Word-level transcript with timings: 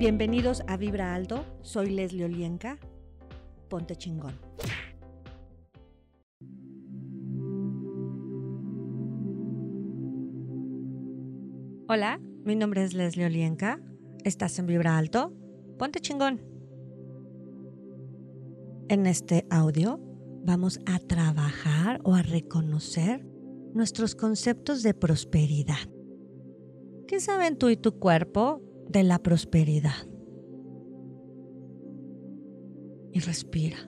Bienvenidos 0.00 0.62
a 0.66 0.78
Vibra 0.78 1.14
Alto, 1.14 1.44
soy 1.60 1.90
Leslie 1.90 2.24
Olienka. 2.24 2.78
Ponte 3.68 3.96
chingón. 3.96 4.32
Hola, 11.86 12.18
mi 12.46 12.56
nombre 12.56 12.82
es 12.82 12.94
Leslie 12.94 13.26
Olienka. 13.26 13.78
Estás 14.24 14.58
en 14.58 14.68
Vibra 14.68 14.96
Alto. 14.96 15.34
Ponte 15.78 16.00
chingón. 16.00 16.40
En 18.88 19.04
este 19.06 19.46
audio 19.50 20.00
vamos 20.46 20.80
a 20.86 20.98
trabajar 20.98 22.00
o 22.04 22.14
a 22.14 22.22
reconocer 22.22 23.22
nuestros 23.74 24.14
conceptos 24.14 24.82
de 24.82 24.94
prosperidad. 24.94 25.90
¿Qué 27.06 27.20
saben 27.20 27.58
tú 27.58 27.68
y 27.68 27.76
tu 27.76 27.98
cuerpo 27.98 28.62
de 28.90 29.04
la 29.04 29.18
prosperidad? 29.18 30.08
Y 33.12 33.20
respira. 33.20 33.78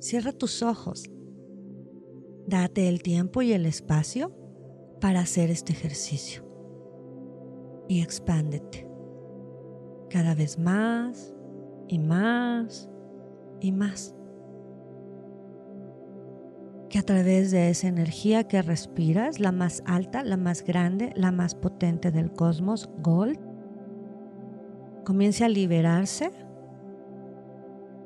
Cierra 0.00 0.32
tus 0.32 0.62
ojos. 0.62 1.04
Date 2.46 2.88
el 2.88 3.02
tiempo 3.02 3.42
y 3.42 3.52
el 3.52 3.66
espacio 3.66 4.36
para 5.00 5.20
hacer 5.20 5.50
este 5.50 5.72
ejercicio. 5.72 6.44
Y 7.88 8.02
expándete. 8.02 8.88
Cada 10.10 10.34
vez 10.34 10.58
más 10.58 11.34
y 11.88 11.98
más 11.98 12.88
y 13.60 13.72
más 13.72 14.14
que 16.88 16.98
a 16.98 17.02
través 17.02 17.50
de 17.50 17.70
esa 17.70 17.88
energía 17.88 18.44
que 18.44 18.60
respiras, 18.60 19.40
la 19.40 19.50
más 19.50 19.82
alta, 19.86 20.22
la 20.24 20.36
más 20.36 20.62
grande, 20.62 21.10
la 21.16 21.32
más 21.32 21.54
potente 21.54 22.10
del 22.10 22.30
cosmos, 22.30 22.90
Gold, 22.98 23.51
comience 25.04 25.44
a 25.44 25.48
liberarse 25.48 26.30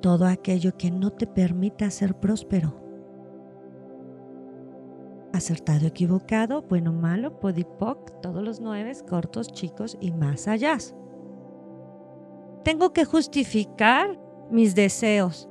todo 0.00 0.26
aquello 0.26 0.76
que 0.76 0.90
no 0.90 1.10
te 1.10 1.26
permita 1.26 1.90
ser 1.90 2.14
próspero. 2.14 2.80
Acertado, 5.32 5.86
equivocado, 5.86 6.62
bueno, 6.62 6.92
malo, 6.92 7.40
podipoc, 7.40 8.20
todos 8.20 8.42
los 8.42 8.60
nueve, 8.60 8.92
cortos, 9.08 9.48
chicos 9.48 9.98
y 10.00 10.12
más 10.12 10.48
allá. 10.48 10.78
Tengo 12.62 12.92
que 12.92 13.04
justificar 13.04 14.18
mis 14.50 14.74
deseos 14.74 15.48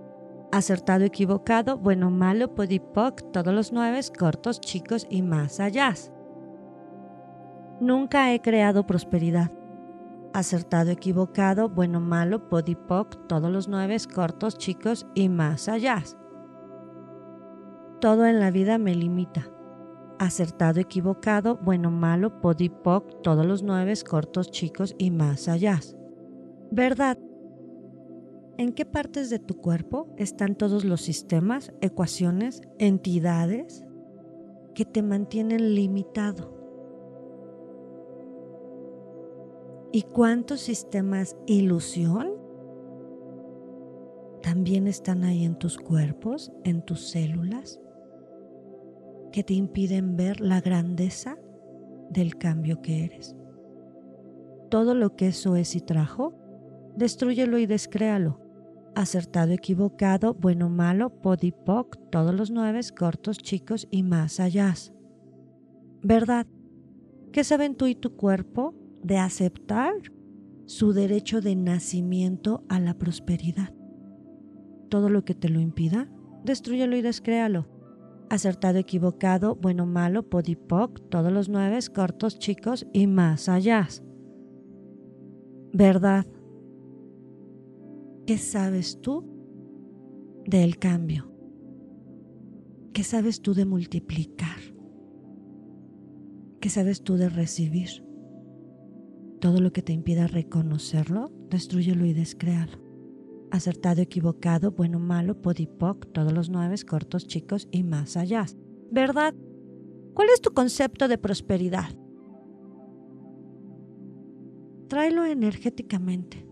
acertado, 0.52 1.04
equivocado, 1.04 1.78
bueno, 1.78 2.10
malo, 2.10 2.56
podipoc, 2.56 3.32
todos 3.32 3.54
los 3.54 3.72
nueve, 3.74 4.00
cortos, 4.18 4.62
chicos 4.62 5.06
y 5.10 5.22
más 5.22 5.60
allá. 5.60 5.94
Nunca 7.82 8.34
he 8.34 8.42
creado 8.42 8.86
prosperidad. 8.86 9.52
Acertado, 10.36 10.92
equivocado, 10.92 11.70
bueno, 11.70 12.02
malo, 12.02 12.50
podipoc, 12.50 13.26
todos 13.26 13.50
los 13.50 13.70
nueve, 13.70 13.96
cortos, 14.14 14.58
chicos 14.58 15.08
y 15.16 15.30
más 15.30 15.70
allá. 15.70 16.04
Todo 18.02 18.26
en 18.26 18.42
la 18.42 18.52
vida 18.52 18.78
me 18.78 18.94
limita. 18.94 19.50
Acertado, 20.20 20.82
equivocado, 20.82 21.56
bueno, 21.64 21.90
malo, 21.90 22.42
podipoc, 22.42 23.22
todos 23.22 23.46
los 23.46 23.64
nueve, 23.64 23.94
cortos, 24.06 24.52
chicos 24.52 24.94
y 24.98 25.10
más 25.10 25.48
allá. 25.48 25.80
Verdad. 26.70 27.18
¿En 28.58 28.74
qué 28.74 28.86
partes 28.86 29.30
de 29.30 29.40
tu 29.40 29.56
cuerpo 29.56 30.14
están 30.18 30.56
todos 30.56 30.84
los 30.84 31.00
sistemas, 31.00 31.72
ecuaciones, 31.80 32.62
entidades 32.78 33.86
que 34.74 34.84
te 34.84 35.02
mantienen 35.02 35.76
limitado? 35.76 36.55
¿Y 39.96 40.02
cuántos 40.02 40.60
sistemas 40.60 41.38
ilusión 41.48 42.34
también 44.44 44.88
están 44.88 45.24
ahí 45.24 45.46
en 45.46 45.58
tus 45.58 45.78
cuerpos, 45.78 46.52
en 46.66 46.82
tus 46.82 47.12
células, 47.12 47.80
que 49.32 49.46
te 49.46 49.54
impiden 49.54 50.18
ver 50.18 50.42
la 50.42 50.60
grandeza 50.60 51.38
del 52.10 52.36
cambio 52.36 52.82
que 52.82 53.06
eres? 53.06 53.38
Todo 54.70 54.96
lo 54.96 55.16
que 55.16 55.28
eso 55.28 55.56
es 55.56 55.78
y 55.78 55.80
trajo, 55.80 56.34
destruyelo 56.98 57.58
y 57.58 57.66
descréalo 57.66 58.42
acertado, 58.96 59.54
equivocado, 59.54 60.34
bueno, 60.34 60.70
malo, 60.70 61.22
podipoc, 61.22 61.98
todos 62.12 62.36
los 62.36 62.52
nueve, 62.52 62.82
cortos, 62.98 63.38
chicos 63.38 63.88
y 63.92 64.04
más 64.04 64.42
allá. 64.42 64.74
¿Verdad? 66.04 66.48
¿Qué 67.32 67.46
saben 67.46 67.76
tú 67.76 67.88
y 67.88 67.96
tu 67.96 68.18
cuerpo 68.18 68.74
de 69.06 69.18
aceptar 69.18 69.94
su 70.66 70.92
derecho 70.94 71.40
de 71.40 71.56
nacimiento 71.56 72.64
a 72.70 72.80
la 72.80 72.98
prosperidad? 72.98 73.74
Todo 74.90 75.10
lo 75.10 75.24
que 75.24 75.36
te 75.36 75.50
lo 75.50 75.60
impida, 75.60 76.10
destruyelo 76.44 76.96
y 76.96 77.02
descréalo. 77.02 77.68
Acertado, 78.30 78.80
equivocado, 78.80 79.56
bueno, 79.56 79.86
malo, 79.86 80.28
podipoc, 80.28 81.08
todos 81.10 81.32
los 81.32 81.50
nueve, 81.50 81.78
cortos, 81.94 82.40
chicos 82.40 82.88
y 82.94 83.06
más 83.06 83.48
allá. 83.48 83.88
¿Verdad? 85.72 86.26
¿Qué 88.26 88.40
sabes 88.40 89.00
tú 89.02 89.24
del 90.48 90.80
cambio? 90.80 91.32
¿Qué 92.94 93.04
sabes 93.04 93.42
tú 93.42 93.54
de 93.54 93.66
multiplicar? 93.66 94.58
¿Qué 96.60 96.70
sabes 96.70 97.04
tú 97.04 97.18
de 97.18 97.30
recibir? 97.30 98.05
Todo 99.46 99.62
lo 99.62 99.72
que 99.72 99.84
te 99.84 99.94
impida 99.94 100.26
reconocerlo, 100.26 101.30
destruyelo 101.52 102.04
y 102.08 102.14
descréalo. 102.14 102.80
Acertado, 103.52 104.02
equivocado, 104.02 104.72
bueno, 104.72 104.98
malo, 104.98 105.40
podipoc, 105.40 106.12
todos 106.12 106.34
los 106.34 106.50
nueve, 106.50 106.74
cortos, 106.84 107.28
chicos 107.28 107.68
y 107.70 107.84
más 107.84 108.18
allá. 108.18 108.48
¿Verdad? 108.90 109.36
¿Cuál 110.16 110.30
es 110.34 110.42
tu 110.42 110.52
concepto 110.52 111.08
de 111.08 111.20
prosperidad? 111.20 111.96
Tráelo 114.88 115.26
energéticamente 115.26 116.44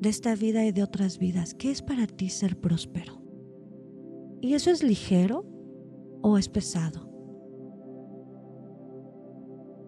de 0.00 0.08
esta 0.08 0.34
vida 0.36 0.64
y 0.64 0.72
de 0.72 0.82
otras 0.82 1.18
vidas. 1.18 1.52
¿Qué 1.52 1.70
es 1.70 1.82
para 1.82 2.06
ti 2.06 2.30
ser 2.30 2.58
próspero? 2.58 3.20
¿Y 4.40 4.54
eso 4.54 4.70
es 4.70 4.82
ligero 4.82 5.44
o 6.22 6.38
es 6.38 6.48
pesado? 6.48 7.10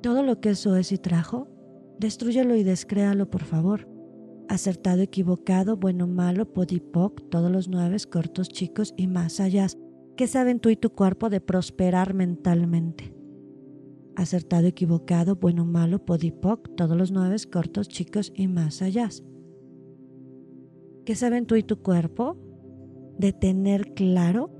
Todo 0.02 0.22
lo 0.22 0.42
que 0.42 0.50
eso 0.50 0.76
es 0.76 0.92
y 0.92 0.98
trajo, 0.98 1.48
destruyelo 2.00 2.56
y 2.56 2.64
descréalo, 2.64 3.30
por 3.30 3.44
favor. 3.44 3.86
Acertado, 4.48 5.02
equivocado, 5.02 5.76
bueno, 5.76 6.08
malo, 6.08 6.52
podipoc, 6.52 7.28
todos 7.28 7.52
los 7.52 7.68
nueve, 7.68 7.98
cortos, 8.10 8.48
chicos 8.48 8.94
y 8.96 9.06
más 9.06 9.38
allá. 9.38 9.68
¿Qué 10.16 10.26
saben 10.26 10.58
tú 10.58 10.70
y 10.70 10.76
tu 10.76 10.90
cuerpo 10.90 11.30
de 11.30 11.40
prosperar 11.40 12.14
mentalmente? 12.14 13.14
Acertado, 14.16 14.66
equivocado, 14.66 15.36
bueno, 15.36 15.64
malo, 15.64 16.04
podipoc, 16.04 16.74
todos 16.74 16.96
los 16.96 17.12
nueve, 17.12 17.36
cortos, 17.50 17.88
chicos 17.88 18.32
y 18.34 18.48
más 18.48 18.82
allá. 18.82 19.08
¿Qué 21.04 21.14
saben 21.14 21.46
tú 21.46 21.54
y 21.56 21.62
tu 21.62 21.80
cuerpo? 21.80 22.36
De 23.18 23.32
tener 23.32 23.94
claro 23.94 24.50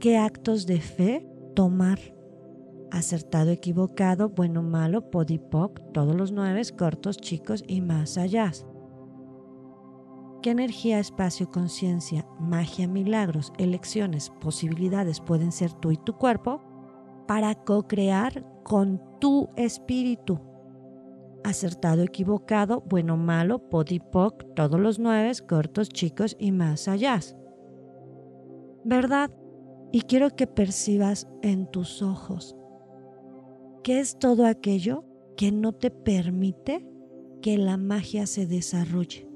qué 0.00 0.16
actos 0.16 0.66
de 0.66 0.80
fe 0.80 1.28
tomar. 1.54 1.98
Acertado, 2.90 3.50
equivocado, 3.50 4.30
bueno, 4.30 4.62
malo, 4.62 5.10
podipoc, 5.10 5.80
todos 5.92 6.14
los 6.14 6.32
nueve, 6.32 6.62
cortos, 6.76 7.18
chicos 7.18 7.62
y 7.66 7.80
más 7.82 8.16
allá. 8.16 8.50
¿Qué 10.42 10.50
energía, 10.50 10.98
espacio, 10.98 11.50
conciencia, 11.50 12.26
magia, 12.40 12.88
milagros, 12.88 13.52
elecciones, 13.58 14.30
posibilidades 14.40 15.20
pueden 15.20 15.52
ser 15.52 15.72
tú 15.74 15.90
y 15.90 15.96
tu 15.96 16.14
cuerpo 16.14 16.62
para 17.26 17.54
co-crear 17.54 18.46
con 18.64 19.00
tu 19.20 19.50
espíritu? 19.56 20.40
acertado, 21.44 22.02
equivocado, 22.02 22.82
bueno, 22.82 23.16
malo, 23.16 23.58
podipoc, 23.70 24.44
todos 24.54 24.78
los 24.78 24.98
nueve, 24.98 25.32
cortos, 25.48 25.88
chicos 25.88 26.36
y 26.38 26.52
más 26.52 26.88
allá. 26.88 27.20
¿Verdad? 28.84 29.30
Y 29.92 30.02
quiero 30.02 30.30
que 30.36 30.46
percibas 30.46 31.26
en 31.42 31.70
tus 31.70 32.02
ojos 32.02 32.57
qué 33.88 34.00
es 34.00 34.18
todo 34.18 34.44
aquello 34.44 35.02
que 35.34 35.50
no 35.50 35.72
te 35.72 35.90
permite 35.90 36.86
que 37.40 37.56
la 37.56 37.78
magia 37.78 38.26
se 38.26 38.46
desarrolle. 38.46 39.26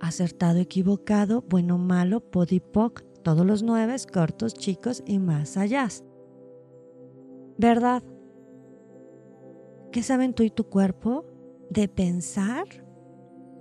Acertado, 0.00 0.58
equivocado, 0.58 1.44
bueno, 1.48 1.78
malo, 1.78 2.18
podipoc, 2.32 3.04
todos 3.22 3.46
los 3.46 3.62
nueve, 3.62 3.94
cortos, 4.12 4.54
chicos 4.54 5.04
y 5.06 5.20
más 5.20 5.56
allá. 5.56 5.86
¿Verdad? 7.56 8.02
¿Qué 9.92 10.02
saben 10.02 10.34
tú 10.34 10.42
y 10.42 10.50
tu 10.50 10.64
cuerpo 10.64 11.24
de 11.70 11.86
pensar 11.86 12.64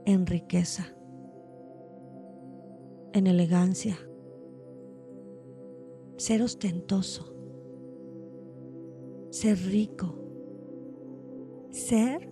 en 0.08 0.26
riqueza, 0.26 0.98
en 3.14 3.28
elegancia, 3.28 4.00
ser 6.18 6.42
ostentoso, 6.42 7.33
ser 9.44 9.58
rico, 9.58 10.16
ser 11.70 12.30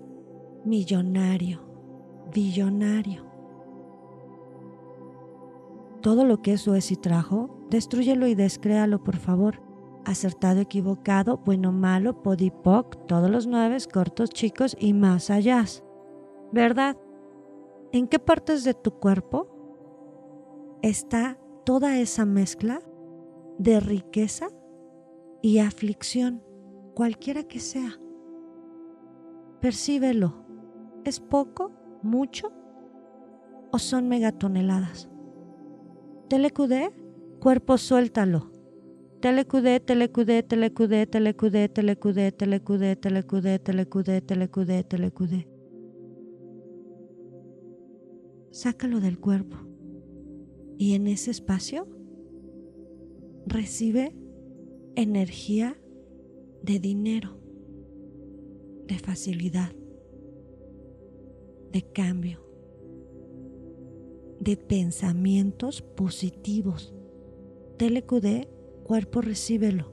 millonario, 0.64 1.60
billonario. 2.34 3.26
Todo 6.02 6.24
lo 6.24 6.42
que 6.42 6.54
eso 6.54 6.74
es 6.74 6.90
y 6.90 6.96
trajo, 6.96 7.68
destruyelo 7.70 8.28
y 8.28 8.36
descréalo, 8.36 9.04
por 9.04 9.18
favor. 9.18 9.62
Acertado, 10.06 10.62
equivocado, 10.62 11.42
bueno, 11.44 11.74
malo, 11.74 12.24
podipoc, 12.24 13.06
todos 13.08 13.30
los 13.30 13.46
nueve, 13.46 13.76
cortos, 13.92 14.30
chicos 14.30 14.78
y 14.80 14.94
más 14.94 15.30
allá. 15.30 15.66
¿Verdad? 16.54 16.96
¿En 17.92 18.08
qué 18.08 18.20
partes 18.20 18.64
de 18.64 18.74
tu 18.74 18.92
cuerpo 18.92 20.80
está 20.82 21.38
toda 21.66 22.00
esa 22.00 22.24
mezcla 22.24 22.82
de 23.58 23.82
riqueza 23.82 24.48
y 25.42 25.58
aflicción, 25.60 26.42
cualquiera 26.94 27.44
que 27.44 27.60
sea? 27.60 28.00
Percíbelo. 29.60 30.46
¿Es 31.06 31.20
poco? 31.20 31.72
¿Mucho? 32.04 32.52
¿O 33.72 33.80
son 33.80 34.08
megatoneladas? 34.08 35.10
Telecudé, 36.30 36.92
cuerpo 37.40 37.78
suéltalo. 37.78 38.52
Telecudé, 39.22 39.80
telecudé, 39.80 40.44
telecudé, 40.44 41.06
telecudé, 41.06 41.70
telecudé, 41.70 42.32
telecudé, 42.32 42.96
telecudé, 42.96 43.60
telecudé, 43.60 44.22
telecudé, 44.22 44.84
telecudé. 44.84 45.48
Sácalo 48.52 49.00
del 49.00 49.20
cuerpo. 49.20 49.58
Y 50.78 50.96
en 50.96 51.08
ese 51.08 51.32
espacio 51.32 51.88
recibe 53.46 54.16
energía 54.96 55.81
de 56.64 56.80
dinero, 56.80 57.38
de 58.88 59.00
facilidad, 59.00 59.72
de 61.72 61.82
cambio, 61.92 62.46
de 64.40 64.58
pensamientos 64.58 65.82
positivos. 65.82 66.94
Telecudé, 67.78 68.50
cuerpo 68.84 69.22
recíbelo. 69.22 69.92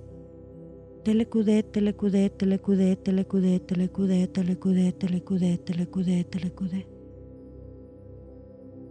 Telecudé, 1.04 1.62
telecudé, 1.62 2.28
telecudé, 2.28 2.96
telecudé, 2.96 3.60
telecudé, 3.60 4.26
telecudé, 4.26 4.92
telecudé, 4.92 5.58
telecudé, 5.58 6.24
telecudé. 6.24 6.88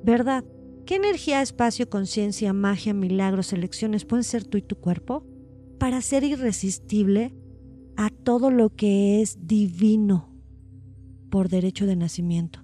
¿Verdad? 0.04 0.46
¿Qué 0.86 0.96
energía, 0.96 1.42
espacio, 1.42 1.90
conciencia, 1.90 2.54
magia, 2.54 2.94
milagros, 2.94 3.52
elecciones 3.52 4.06
pueden 4.06 4.24
ser 4.24 4.46
tú 4.46 4.58
y 4.58 4.62
tu 4.62 4.78
cuerpo 4.78 5.26
para 5.80 6.02
ser 6.02 6.24
irresistible 6.24 7.34
a 7.98 8.10
todo 8.10 8.52
lo 8.52 8.76
que 8.76 9.22
es 9.22 9.48
divino 9.48 10.30
por 11.30 11.50
derecho 11.50 11.86
de 11.86 11.96
nacimiento? 11.96 12.64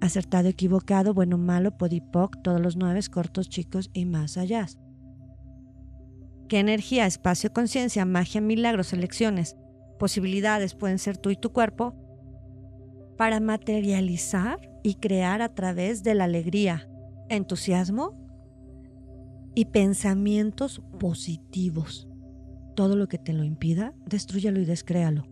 Acertado, 0.00 0.48
equivocado, 0.48 1.12
bueno, 1.12 1.38
malo, 1.38 1.76
podipoc, 1.76 2.42
todos 2.42 2.60
los 2.60 2.76
nueve, 2.76 3.00
cortos, 3.10 3.48
chicos 3.48 3.90
y 3.92 4.06
más 4.06 4.38
allá. 4.38 4.66
¿Qué 6.48 6.58
energía, 6.58 7.04
espacio, 7.06 7.52
conciencia, 7.52 8.06
magia, 8.06 8.40
milagros, 8.40 8.92
elecciones, 8.92 9.56
posibilidades 9.98 10.74
pueden 10.74 10.98
ser 10.98 11.18
tú 11.18 11.30
y 11.30 11.36
tu 11.36 11.52
cuerpo 11.52 11.94
para 13.18 13.40
materializar 13.40 14.58
y 14.82 14.94
crear 14.94 15.42
a 15.42 15.54
través 15.54 16.02
de 16.02 16.14
la 16.14 16.24
alegría, 16.24 16.88
entusiasmo 17.28 18.16
y 19.54 19.66
pensamientos 19.66 20.80
positivos. 20.98 22.07
Todo 22.78 22.94
lo 22.94 23.08
que 23.08 23.18
te 23.18 23.32
lo 23.32 23.42
impida, 23.42 23.92
destruyalo 24.06 24.60
y 24.60 24.64
descréalo. 24.64 25.24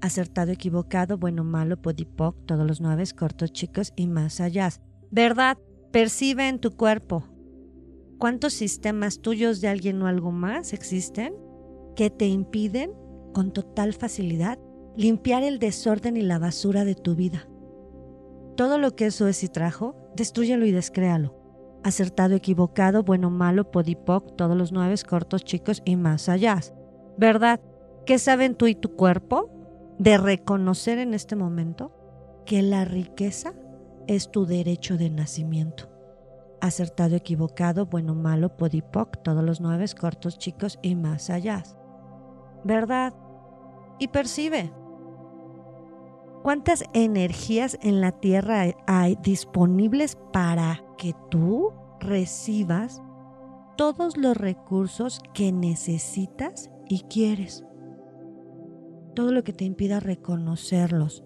Acertado, 0.00 0.52
equivocado, 0.52 1.18
bueno, 1.18 1.42
malo, 1.42 1.82
podipoc, 1.82 2.46
todos 2.46 2.64
los 2.64 2.80
nueve, 2.80 3.02
cortos, 3.18 3.52
chicos 3.52 3.92
y 3.96 4.06
más 4.06 4.40
allá. 4.40 4.68
¿Verdad? 5.10 5.58
Percibe 5.90 6.46
en 6.46 6.60
tu 6.60 6.76
cuerpo. 6.76 7.24
¿Cuántos 8.18 8.52
sistemas 8.52 9.20
tuyos 9.20 9.60
de 9.60 9.66
alguien 9.66 10.00
o 10.00 10.06
algo 10.06 10.30
más 10.30 10.72
existen 10.72 11.34
que 11.96 12.08
te 12.08 12.28
impiden 12.28 12.92
con 13.34 13.52
total 13.52 13.94
facilidad 13.94 14.60
limpiar 14.96 15.42
el 15.42 15.58
desorden 15.58 16.16
y 16.16 16.22
la 16.22 16.38
basura 16.38 16.84
de 16.84 16.94
tu 16.94 17.16
vida? 17.16 17.48
Todo 18.56 18.78
lo 18.78 18.94
que 18.94 19.06
eso 19.06 19.26
es 19.26 19.42
y 19.42 19.48
trajo, 19.48 19.96
destruyelo 20.14 20.66
y 20.66 20.70
descréalo. 20.70 21.36
Acertado, 21.82 22.36
equivocado, 22.36 23.02
bueno, 23.02 23.28
malo, 23.28 23.72
podipoc, 23.72 24.36
todos 24.36 24.56
los 24.56 24.70
nueve, 24.70 24.94
cortos, 25.04 25.42
chicos 25.42 25.82
y 25.84 25.96
más 25.96 26.28
allá. 26.28 26.60
¿Verdad? 27.16 27.60
¿Qué 28.06 28.18
saben 28.18 28.54
tú 28.54 28.66
y 28.66 28.74
tu 28.74 28.96
cuerpo 28.96 29.50
de 29.98 30.18
reconocer 30.18 30.98
en 30.98 31.14
este 31.14 31.36
momento 31.36 31.92
que 32.46 32.62
la 32.62 32.84
riqueza 32.84 33.52
es 34.06 34.30
tu 34.30 34.46
derecho 34.46 34.96
de 34.96 35.10
nacimiento? 35.10 35.88
Acertado, 36.60 37.16
equivocado, 37.16 37.86
bueno, 37.86 38.14
malo, 38.14 38.56
podipoc, 38.56 39.22
todos 39.22 39.44
los 39.44 39.60
nueve, 39.60 39.84
cortos, 39.98 40.38
chicos 40.38 40.78
y 40.82 40.94
más 40.94 41.30
allá. 41.30 41.62
¿Verdad? 42.64 43.14
Y 43.98 44.08
percibe, 44.08 44.72
¿Cuántas 46.42 46.82
energías 46.92 47.78
en 47.82 48.00
la 48.00 48.10
Tierra 48.10 48.64
hay 48.88 49.16
disponibles 49.22 50.18
para 50.32 50.82
que 50.98 51.14
tú 51.30 51.72
recibas 52.00 53.00
todos 53.76 54.16
los 54.16 54.36
recursos 54.36 55.20
que 55.34 55.52
necesitas 55.52 56.68
y 56.92 57.00
quieres? 57.08 57.64
Todo 59.14 59.32
lo 59.32 59.44
que 59.44 59.54
te 59.54 59.64
impida 59.64 59.98
reconocerlos 59.98 61.24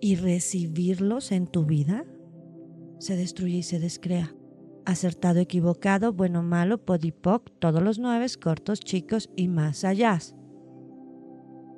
y 0.00 0.16
recibirlos 0.16 1.30
en 1.30 1.46
tu 1.46 1.66
vida 1.66 2.06
se 2.98 3.16
destruye 3.16 3.58
y 3.58 3.62
se 3.62 3.78
descrea. 3.78 4.34
Acertado, 4.86 5.40
equivocado, 5.40 6.14
bueno, 6.14 6.42
malo, 6.42 6.86
podipoc, 6.86 7.50
todos 7.58 7.82
los 7.82 7.98
nueve, 7.98 8.24
cortos, 8.42 8.80
chicos 8.80 9.28
y 9.36 9.48
más 9.48 9.84
allá. 9.84 10.18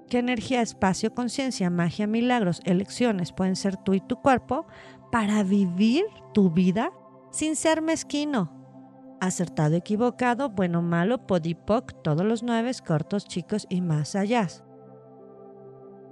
¿Qué 0.09 0.19
energía, 0.19 0.63
espacio, 0.63 1.13
conciencia, 1.15 1.69
magia, 1.69 2.07
milagros, 2.07 2.61
elecciones 2.65 3.33
pueden 3.33 3.57
ser 3.57 3.77
tú 3.77 3.95
y 3.95 4.01
tu 4.01 4.23
cuerpo 4.23 4.67
para 5.11 5.43
vivir 5.43 6.05
tu 6.33 6.51
vida 6.51 6.93
sin 7.33 7.57
ser 7.57 7.83
mezquino? 7.83 8.58
Acertado, 9.21 9.75
equivocado, 9.75 10.51
bueno, 10.51 10.81
malo, 10.83 11.27
podipoc, 11.27 12.03
todos 12.03 12.25
los 12.25 12.43
nueve, 12.43 12.71
cortos, 12.87 13.27
chicos 13.27 13.67
y 13.69 13.81
más 13.81 14.15
allá. 14.15 14.47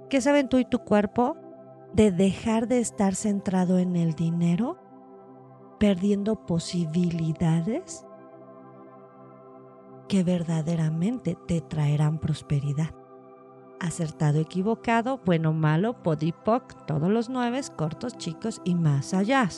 ¿Qué 0.09 0.21
saben 0.21 0.49
tú 0.49 0.57
y 0.57 0.65
tu 0.65 0.79
cuerpo 0.79 1.37
de 1.93 2.11
dejar 2.11 2.67
de 2.67 2.79
estar 2.79 3.15
centrado 3.15 3.79
en 3.79 3.95
el 3.95 4.13
dinero, 4.13 4.77
perdiendo 5.79 6.45
posibilidades 6.45 8.05
que 10.07 10.23
verdaderamente 10.23 11.37
te 11.47 11.61
traerán 11.61 12.19
prosperidad? 12.19 12.91
acertado, 13.79 14.39
equivocado, 14.39 15.19
bueno, 15.25 15.53
malo, 15.53 16.01
podipoc, 16.03 16.85
todos 16.85 17.09
los 17.09 17.29
nueve, 17.29 17.61
cortos, 17.75 18.17
chicos 18.17 18.61
y 18.63 18.75
más 18.75 19.13
allá. 19.13 19.49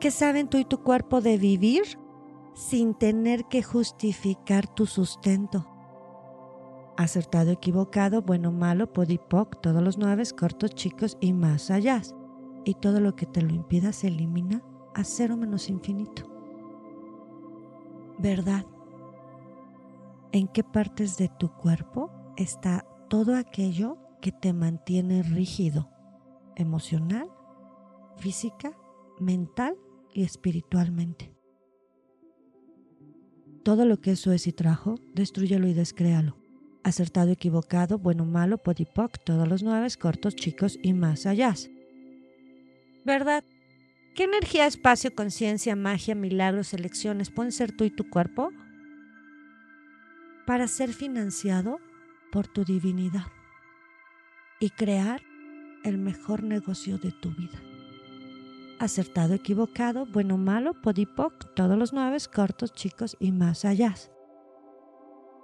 ¿Qué 0.00 0.10
saben 0.10 0.48
tú 0.48 0.56
y 0.56 0.64
tu 0.64 0.82
cuerpo 0.82 1.20
de 1.20 1.38
vivir 1.38 1.82
sin 2.54 2.94
tener 2.94 3.44
que 3.44 3.62
justificar 3.62 4.66
tu 4.66 4.86
sustento? 4.86 5.66
Acertado, 6.96 7.50
equivocado, 7.50 8.22
bueno, 8.22 8.50
malo, 8.50 8.92
podipoc, 8.92 9.60
todos 9.60 9.82
los 9.82 9.98
nueve, 9.98 10.24
cortos, 10.36 10.74
chicos 10.74 11.16
y 11.20 11.32
más 11.32 11.70
allá. 11.70 12.02
Y 12.64 12.74
todo 12.74 13.00
lo 13.00 13.14
que 13.14 13.26
te 13.26 13.42
lo 13.42 13.54
impida 13.54 13.92
se 13.92 14.08
elimina 14.08 14.62
a 14.94 15.04
cero 15.04 15.36
menos 15.36 15.68
infinito. 15.68 16.24
¿Verdad? 18.18 18.66
en 20.32 20.48
qué 20.48 20.62
partes 20.62 21.16
de 21.16 21.28
tu 21.28 21.50
cuerpo 21.50 22.10
está 22.36 22.86
todo 23.08 23.36
aquello 23.36 23.96
que 24.20 24.32
te 24.32 24.52
mantiene 24.52 25.22
rígido, 25.22 25.88
emocional, 26.56 27.28
física, 28.16 28.72
mental 29.18 29.76
y 30.12 30.24
espiritualmente. 30.24 31.32
Todo 33.62 33.84
lo 33.84 34.00
que 34.00 34.12
eso 34.12 34.32
es 34.32 34.46
y 34.46 34.52
trajo, 34.52 34.96
destruyelo 35.14 35.68
y 35.68 35.74
descréalo. 35.74 36.36
Acertado, 36.82 37.30
equivocado, 37.30 37.98
bueno, 37.98 38.24
malo, 38.24 38.58
podipoc, 38.58 39.18
todos 39.24 39.46
los 39.46 39.62
nueve, 39.62 39.86
cortos, 40.00 40.34
chicos 40.34 40.78
y 40.82 40.94
más 40.94 41.26
allá. 41.26 41.54
¿Verdad? 43.04 43.44
¿Qué 44.14 44.24
energía, 44.24 44.66
espacio, 44.66 45.14
conciencia, 45.14 45.76
magia, 45.76 46.14
milagros, 46.14 46.72
elecciones 46.72 47.30
pueden 47.30 47.52
ser 47.52 47.76
tú 47.76 47.84
y 47.84 47.90
tu 47.90 48.08
cuerpo? 48.08 48.50
para 50.50 50.66
ser 50.66 50.92
financiado 50.92 51.78
por 52.32 52.48
tu 52.48 52.64
divinidad 52.64 53.26
y 54.58 54.70
crear 54.70 55.22
el 55.84 55.96
mejor 55.96 56.42
negocio 56.42 56.98
de 56.98 57.12
tu 57.12 57.30
vida. 57.30 57.69
Acertado, 58.80 59.34
equivocado, 59.34 60.06
bueno, 60.06 60.36
malo, 60.36 60.72
podipoc, 60.82 61.54
todos 61.54 61.78
los 61.78 61.92
nueve, 61.92 62.16
cortos, 62.34 62.72
chicos 62.72 63.16
y 63.20 63.30
más 63.30 63.64
allá. 63.64 63.94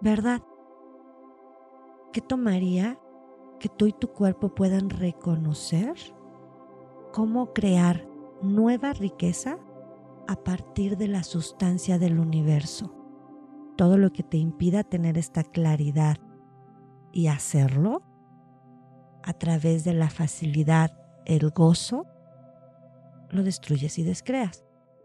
¿Verdad? 0.00 0.43
¿Qué 2.12 2.21
tomaría 2.21 2.99
que 3.61 3.69
tú 3.69 3.87
y 3.87 3.93
tu 3.93 4.09
cuerpo 4.09 4.55
puedan 4.55 4.90
reconocer 4.90 5.95
cómo 7.12 7.52
crear 7.52 8.07
nueva 8.43 8.93
riqueza 8.93 9.59
a 10.28 10.37
partir 10.37 10.97
de 10.97 11.09
la 11.09 11.23
sustancia 11.23 11.99
del 11.99 12.19
universo. 12.19 12.93
Todo 13.76 13.99
lo 13.99 14.12
que 14.12 14.23
te 14.23 14.37
impida 14.37 14.85
tener 14.85 15.19
esta 15.19 15.45
claridad 15.45 16.16
y 17.12 17.28
hacerlo 17.28 18.02
a 19.23 19.33
través 19.33 19.85
de 19.85 19.93
la 19.93 20.11
facilidad, 20.11 20.93
el 21.25 21.50
gozo, 21.50 22.07
lo 23.30 23.42
destruyes 23.42 23.99
y 23.99 24.02
descreas. 24.02 24.64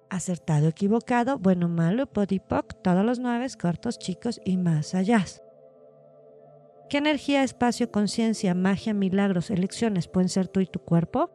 Acertado, 0.09 0.67
equivocado, 0.67 1.39
bueno, 1.39 1.69
malo, 1.69 2.05
podipoc, 2.05 2.81
todos 2.81 3.05
los 3.05 3.19
nueve, 3.19 3.47
cortos, 3.59 3.97
chicos 3.97 4.41
y 4.43 4.57
más 4.57 4.93
allá. 4.93 5.25
¿Qué 6.89 6.97
energía, 6.97 7.43
espacio, 7.43 7.89
conciencia, 7.89 8.53
magia, 8.53 8.93
milagros, 8.93 9.49
elecciones 9.49 10.09
pueden 10.09 10.27
ser 10.27 10.49
tú 10.49 10.59
y 10.59 10.65
tu 10.65 10.79
cuerpo? 10.79 11.31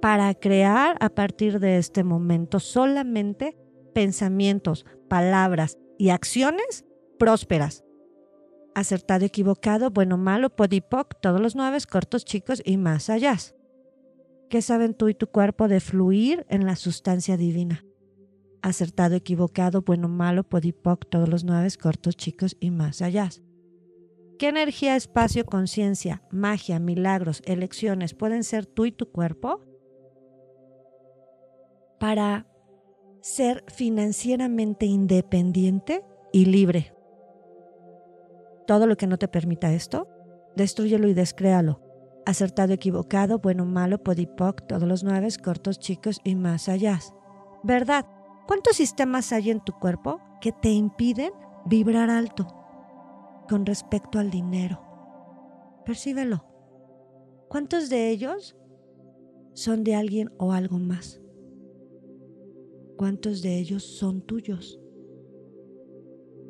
Para 0.00 0.32
crear 0.34 0.96
a 1.00 1.08
partir 1.08 1.58
de 1.58 1.78
este 1.78 2.04
momento 2.04 2.60
solamente 2.60 3.56
pensamientos, 3.92 4.86
palabras 5.08 5.78
y 5.98 6.10
acciones 6.10 6.84
prósperas. 7.18 7.84
Acertado, 8.74 9.24
equivocado, 9.24 9.90
bueno, 9.90 10.16
malo, 10.16 10.50
podipoc, 10.50 11.20
todos 11.20 11.40
los 11.40 11.56
nueve, 11.56 11.78
cortos, 11.90 12.24
chicos 12.24 12.62
y 12.64 12.76
más 12.76 13.10
allá. 13.10 13.36
¿Qué 14.52 14.60
saben 14.60 14.92
tú 14.92 15.08
y 15.08 15.14
tu 15.14 15.28
cuerpo 15.28 15.66
de 15.66 15.80
fluir 15.80 16.44
en 16.50 16.66
la 16.66 16.76
sustancia 16.76 17.38
divina? 17.38 17.86
Acertado, 18.60 19.14
equivocado, 19.14 19.80
bueno, 19.80 20.08
malo, 20.08 20.44
podipoc, 20.44 21.08
todos 21.08 21.26
los 21.26 21.42
nueve, 21.42 21.68
cortos, 21.80 22.18
chicos 22.18 22.58
y 22.60 22.70
más 22.70 23.00
allá. 23.00 23.30
¿Qué 24.38 24.48
energía, 24.48 24.94
espacio, 24.94 25.46
conciencia, 25.46 26.22
magia, 26.30 26.78
milagros, 26.80 27.40
elecciones 27.46 28.12
pueden 28.12 28.44
ser 28.44 28.66
tú 28.66 28.84
y 28.84 28.92
tu 28.92 29.10
cuerpo 29.10 29.62
para 31.98 32.46
ser 33.22 33.64
financieramente 33.68 34.84
independiente 34.84 36.04
y 36.30 36.44
libre? 36.44 36.94
Todo 38.66 38.86
lo 38.86 38.98
que 38.98 39.06
no 39.06 39.16
te 39.16 39.28
permita 39.28 39.72
esto, 39.72 40.08
destruyelo 40.56 41.08
y 41.08 41.14
descréalo. 41.14 41.81
Acertado, 42.24 42.72
equivocado, 42.72 43.38
bueno, 43.38 43.64
malo, 43.64 44.02
podipoc, 44.02 44.66
todos 44.66 44.84
los 44.84 45.02
nueve, 45.02 45.28
cortos, 45.42 45.78
chicos 45.78 46.20
y 46.24 46.34
más 46.36 46.68
allá. 46.68 47.00
¿Verdad? 47.64 48.06
¿Cuántos 48.46 48.76
sistemas 48.76 49.32
hay 49.32 49.50
en 49.50 49.60
tu 49.60 49.72
cuerpo 49.72 50.20
que 50.40 50.52
te 50.52 50.70
impiden 50.70 51.32
vibrar 51.64 52.10
alto 52.10 52.46
con 53.48 53.66
respecto 53.66 54.18
al 54.18 54.30
dinero? 54.30 54.80
Percíbelo. 55.84 56.44
¿Cuántos 57.48 57.90
de 57.90 58.10
ellos 58.10 58.56
son 59.52 59.84
de 59.84 59.94
alguien 59.94 60.30
o 60.38 60.52
algo 60.52 60.78
más? 60.78 61.20
¿Cuántos 62.96 63.42
de 63.42 63.58
ellos 63.58 63.82
son 63.82 64.22
tuyos? 64.22 64.80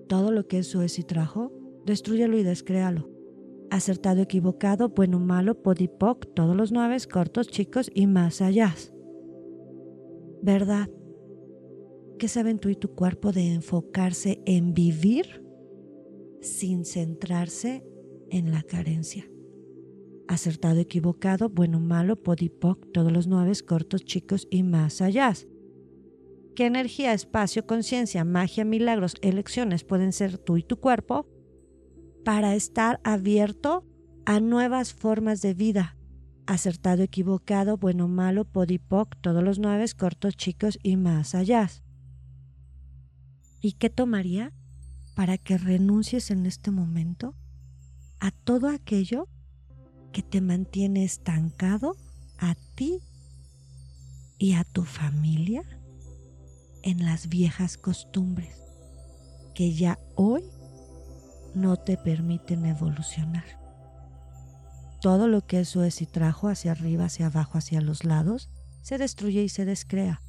Todo 0.08 0.32
lo 0.32 0.46
que 0.46 0.58
eso 0.58 0.82
es 0.82 0.98
y 0.98 1.04
trajo, 1.04 1.52
destruyelo 1.86 2.36
y 2.36 2.42
descréalo. 2.42 3.11
Acertado, 3.72 4.20
equivocado, 4.20 4.90
bueno, 4.90 5.18
malo, 5.18 5.62
podipoc, 5.62 6.26
todos 6.34 6.54
los 6.54 6.72
nueve, 6.72 6.98
cortos, 7.10 7.48
chicos 7.48 7.90
y 7.94 8.06
más 8.06 8.42
allá. 8.42 8.74
¿Verdad? 10.42 10.90
¿Qué 12.18 12.28
saben 12.28 12.58
tú 12.58 12.68
y 12.68 12.76
tu 12.76 12.94
cuerpo 12.94 13.32
de 13.32 13.54
enfocarse 13.54 14.42
en 14.44 14.74
vivir 14.74 15.42
sin 16.42 16.84
centrarse 16.84 17.82
en 18.28 18.50
la 18.52 18.62
carencia? 18.62 19.24
Acertado, 20.28 20.78
equivocado, 20.78 21.48
bueno, 21.48 21.80
malo, 21.80 22.22
podipoc, 22.22 22.92
todos 22.92 23.10
los 23.10 23.26
nueve, 23.26 23.52
cortos, 23.66 24.04
chicos 24.04 24.48
y 24.50 24.64
más 24.64 25.00
allá. 25.00 25.32
¿Qué 26.54 26.66
energía, 26.66 27.14
espacio, 27.14 27.66
conciencia, 27.66 28.22
magia, 28.22 28.66
milagros, 28.66 29.14
elecciones 29.22 29.82
pueden 29.82 30.12
ser 30.12 30.36
tú 30.36 30.58
y 30.58 30.62
tu 30.62 30.76
cuerpo 30.76 31.31
para 32.24 32.54
estar 32.54 33.00
abierto 33.04 33.84
a 34.24 34.40
nuevas 34.40 34.92
formas 34.92 35.42
de 35.42 35.54
vida? 35.54 35.96
Acertado, 36.46 37.02
equivocado, 37.02 37.76
bueno, 37.76 38.08
malo, 38.08 38.44
podipoc, 38.44 39.16
todos 39.20 39.42
los 39.42 39.58
nueve, 39.58 39.84
cortos, 39.96 40.36
chicos 40.36 40.78
y 40.82 40.96
más 40.96 41.34
allá. 41.34 41.68
¿Y 43.60 43.72
qué 43.72 43.90
tomaría 43.90 44.52
para 45.14 45.38
que 45.38 45.58
renuncies 45.58 46.30
en 46.30 46.46
este 46.46 46.70
momento 46.70 47.34
a 48.18 48.30
todo 48.30 48.68
aquello 48.68 49.28
que 50.12 50.22
te 50.22 50.40
mantiene 50.40 51.04
estancado 51.04 51.96
a 52.38 52.54
ti 52.74 53.00
y 54.38 54.54
a 54.54 54.64
tu 54.64 54.84
familia 54.84 55.62
en 56.82 57.04
las 57.04 57.28
viejas 57.28 57.78
costumbres 57.78 58.56
que 59.54 59.74
ya 59.74 59.98
hoy 60.16 60.42
no 61.54 61.76
te 61.76 61.96
permiten 61.96 62.66
evolucionar? 62.66 63.44
Todo 65.00 65.28
lo 65.28 65.46
que 65.46 65.60
eso 65.60 65.84
es 65.84 66.00
y 66.02 66.06
trajo 66.06 66.48
hacia 66.48 66.72
arriba, 66.72 67.06
hacia 67.06 67.26
abajo, 67.26 67.58
hacia 67.58 67.80
los 67.80 68.04
lados, 68.04 68.50
se 68.82 68.98
destruye 68.98 69.42
y 69.42 69.48
se 69.48 69.64
descrea 69.64 70.20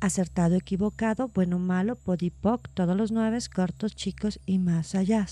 acertado, 0.00 0.56
equivocado, 0.56 1.28
bueno, 1.28 1.58
malo, 1.58 1.94
podipoc, 1.96 2.68
todos 2.74 2.96
los 2.96 3.12
nueve, 3.12 3.38
cortos, 3.54 3.94
chicos 3.94 4.40
y 4.46 4.58
más 4.58 4.94
allá. 4.94 5.26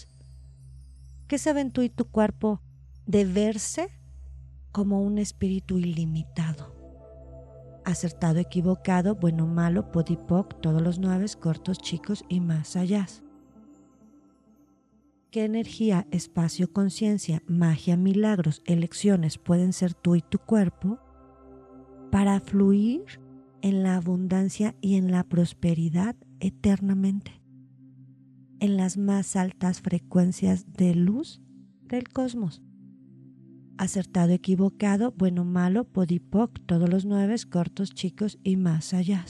¿Qué 1.26 1.38
saben 1.38 1.72
tú 1.72 1.82
y 1.82 1.88
tu 1.88 2.04
cuerpo 2.04 2.60
de 3.06 3.24
verse 3.24 3.90
como 4.72 5.02
un 5.02 5.18
espíritu 5.18 5.78
ilimitado? 5.78 6.76
Acertado, 7.84 8.38
equivocado, 8.38 9.14
bueno, 9.14 9.46
malo, 9.46 9.90
podipoc, 9.90 10.60
todos 10.60 10.82
los 10.82 10.98
nueve, 10.98 11.26
cortos, 11.40 11.78
chicos 11.78 12.24
y 12.28 12.40
más 12.40 12.76
allá. 12.76 13.06
¿Qué 15.30 15.44
energía, 15.44 16.06
espacio, 16.10 16.72
conciencia, 16.72 17.42
magia, 17.46 17.98
milagros, 17.98 18.62
elecciones 18.64 19.36
pueden 19.36 19.74
ser 19.74 19.92
tú 19.92 20.16
y 20.16 20.22
tu 20.22 20.38
cuerpo 20.38 20.98
para 22.10 22.40
fluir 22.40 23.02
en 23.60 23.82
la 23.82 23.96
abundancia 23.96 24.74
y 24.80 24.94
en 24.94 25.10
la 25.10 25.24
prosperidad 25.24 26.16
eternamente, 26.40 27.42
en 28.58 28.78
las 28.78 28.96
más 28.96 29.36
altas 29.36 29.82
frecuencias 29.82 30.72
de 30.72 30.94
luz 30.94 31.42
del 31.82 32.08
cosmos. 32.08 32.62
Acertado, 33.76 34.32
equivocado, 34.32 35.12
bueno, 35.12 35.44
malo, 35.44 35.84
podipoc, 35.84 36.58
todos 36.64 36.88
los 36.88 37.04
nueve, 37.04 37.36
cortos, 37.50 37.92
chicos 37.92 38.38
y 38.42 38.56
más 38.56 38.94
allá. 38.94 39.26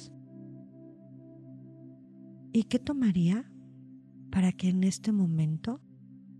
¿Y 2.52 2.64
qué 2.64 2.78
tomaría 2.78 3.50
para 4.30 4.52
que 4.52 4.68
en 4.68 4.84
este 4.84 5.10
momento, 5.10 5.80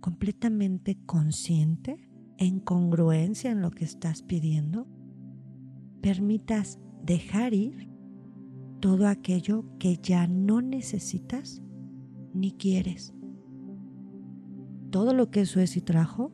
completamente 0.00 0.98
consciente, 1.06 2.08
en 2.38 2.60
congruencia 2.60 3.50
en 3.50 3.62
lo 3.62 3.70
que 3.70 3.84
estás 3.84 4.22
pidiendo, 4.22 4.86
permitas 6.00 6.78
dejar 7.02 7.52
ir 7.52 7.90
todo 8.80 9.08
aquello 9.08 9.64
que 9.78 9.96
ya 9.96 10.26
no 10.28 10.62
necesitas 10.62 11.62
ni 12.32 12.52
quieres. 12.52 13.14
Todo 14.90 15.12
lo 15.14 15.30
que 15.30 15.40
eso 15.40 15.60
es 15.60 15.76
y 15.76 15.80
trajo 15.80 16.32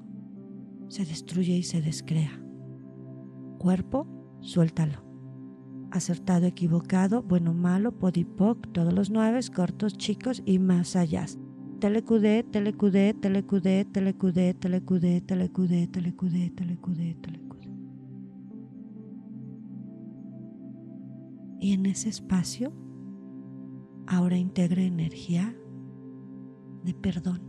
se 0.89 1.05
destruye 1.05 1.57
y 1.57 1.63
se 1.63 1.81
descrea. 1.81 2.41
Cuerpo, 3.59 4.07
suéltalo. 4.41 5.03
Acertado, 5.91 6.47
equivocado, 6.47 7.23
bueno, 7.23 7.55
malo, 7.55 7.99
podipoc, 7.99 8.73
todos 8.73 8.93
los 8.93 9.11
nueve, 9.11 9.41
cortos, 9.55 9.97
chicos 9.97 10.43
y 10.45 10.59
más 10.59 10.97
allá. 10.97 11.27
Telecudé, 11.85 12.43
telecudé, 12.45 13.13
telecudé, 13.13 13.85
telecudé, 13.85 14.55
telecudé, 14.55 15.21
telecudé, 15.21 15.87
telecudé, 15.87 16.51
telecudé, 16.57 17.15
telecudé. 17.21 17.71
Y 21.61 21.75
en 21.75 21.85
ese 21.85 22.09
espacio 22.09 22.73
ahora 24.07 24.39
integra 24.39 24.81
energía 24.81 25.55
de 26.85 26.95
perdón, 26.95 27.43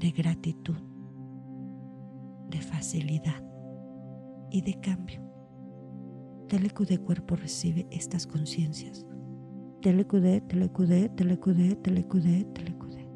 de 0.00 0.10
gratitud, 0.10 0.78
de 2.50 2.60
facilidad 2.60 3.40
y 4.50 4.62
de 4.62 4.80
cambio. 4.80 5.22
Telecudé 6.48 6.98
cuerpo 6.98 7.36
recibe 7.36 7.86
estas 7.92 8.26
conciencias. 8.26 9.07
Telecudé, 9.82 10.40
telecudé, 10.40 11.08
telecudé, 11.08 11.76
telecudé, 11.76 12.44
telecudé. 12.44 13.08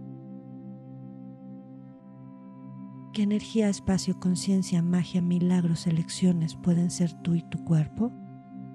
¿Qué 3.13 3.23
energía, 3.23 3.69
espacio, 3.69 4.19
conciencia, 4.21 4.81
magia, 4.83 5.21
milagros, 5.21 5.87
elecciones 5.87 6.57
pueden 6.57 6.91
ser 6.91 7.13
tú 7.23 7.35
y 7.35 7.43
tu 7.43 7.63
cuerpo? 7.65 8.13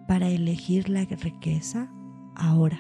para 0.07 0.29
elegir 0.29 0.89
la 0.89 1.03
riqueza 1.03 1.91
ahora. 2.35 2.79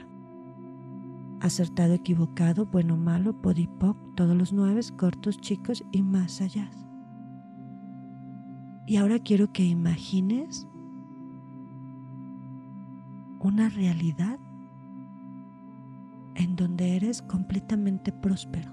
Acertado, 1.41 1.93
equivocado, 1.93 2.65
bueno, 2.65 2.97
malo, 2.97 3.41
podipoc, 3.41 3.97
todos 4.15 4.35
los 4.35 4.53
nueve, 4.53 4.81
cortos, 4.97 5.39
chicos 5.39 5.83
y 5.91 6.01
más 6.01 6.41
allá. 6.41 6.71
Y 8.87 8.95
ahora 8.95 9.19
quiero 9.19 9.51
que 9.51 9.65
imagines 9.65 10.65
una 13.39 13.69
realidad 13.69 14.39
en 16.37 16.55
donde 16.55 16.95
eres 16.95 17.21
completamente 17.23 18.11
próspero. 18.11 18.71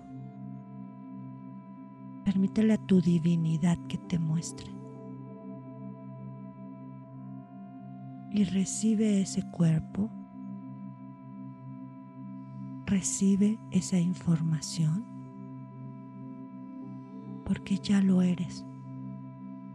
Permítele 2.25 2.75
a 2.75 2.87
tu 2.87 3.01
divinidad 3.01 3.79
que 3.89 3.99
te 3.99 4.19
muestre. 4.19 4.71
Y 8.31 8.45
recibe 8.45 9.21
ese 9.21 9.49
cuerpo, 9.51 10.11
recibe 12.87 13.59
esa 13.71 13.99
información, 13.99 15.07
porque 17.47 17.79
ya 17.79 18.03
lo 18.03 18.21
eres. 18.23 18.67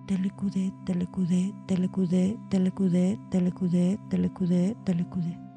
Telecudé, 0.06 0.74
telecudé, 0.86 1.54
telecudé, 1.66 2.38
telecudé, 2.50 3.20
telecudé, 3.30 4.00
telecudé, 4.10 4.76
telecudé 4.84 5.49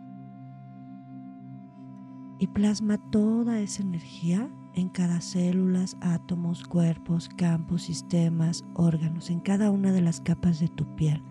y 2.42 2.48
plasma 2.48 2.98
toda 3.12 3.60
esa 3.60 3.82
energía 3.82 4.50
en 4.74 4.88
cada 4.88 5.20
célula, 5.20 5.84
átomos, 6.00 6.64
cuerpos, 6.64 7.28
campos, 7.28 7.82
sistemas, 7.82 8.64
órganos, 8.74 9.30
en 9.30 9.38
cada 9.38 9.70
una 9.70 9.92
de 9.92 10.00
las 10.00 10.20
capas 10.20 10.58
de 10.58 10.66
tu 10.66 10.96
piel, 10.96 11.22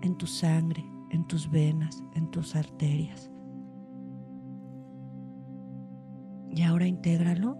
en 0.00 0.16
tu 0.16 0.28
sangre, 0.28 0.88
en 1.10 1.26
tus 1.26 1.50
venas, 1.50 2.04
en 2.14 2.30
tus 2.30 2.54
arterias. 2.54 3.32
Y 6.52 6.62
ahora 6.62 6.86
intégralo 6.86 7.58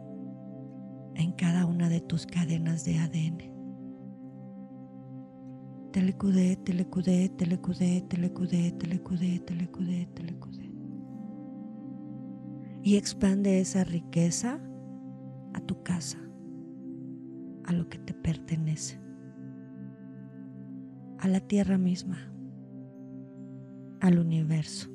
en 1.16 1.32
cada 1.32 1.66
una 1.66 1.88
de 1.88 2.00
tus 2.00 2.26
cadenas 2.26 2.84
de 2.84 2.96
ADN. 3.00 3.38
Telecudé, 5.90 6.54
telecudé, 6.58 7.28
telecudé, 7.28 8.02
telecudé, 8.02 8.70
telecudé, 8.70 9.40
telecudé, 9.40 10.06
telecudé 10.14 10.61
y 12.82 12.96
expande 12.96 13.60
esa 13.60 13.84
riqueza 13.84 14.60
a 15.54 15.60
tu 15.60 15.82
casa, 15.82 16.18
a 17.64 17.72
lo 17.72 17.88
que 17.88 17.98
te 17.98 18.14
pertenece, 18.14 19.00
a 21.18 21.28
la 21.28 21.40
tierra 21.40 21.78
misma, 21.78 22.32
al 24.00 24.18
universo. 24.18 24.88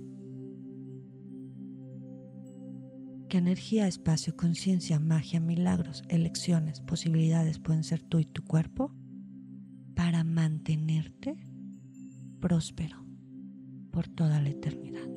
¿Qué 3.29 3.37
energía, 3.37 3.87
espacio, 3.87 4.35
conciencia, 4.37 4.99
magia, 4.99 5.39
milagros, 5.39 6.03
elecciones, 6.07 6.79
posibilidades 6.81 7.59
pueden 7.59 7.83
ser 7.83 8.01
tú 8.01 8.19
y 8.19 8.25
tu 8.25 8.43
cuerpo 8.45 8.93
para 9.95 10.23
mantenerte 10.23 11.35
próspero 12.39 13.03
por 13.91 14.07
toda 14.07 14.39
la 14.41 14.49
eternidad. 14.49 15.16